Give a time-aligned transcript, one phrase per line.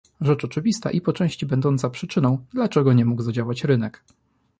[0.21, 4.03] Rzecz oczywista i po części będąca przyczyną, dlaczego nie mógł zadziałać rynek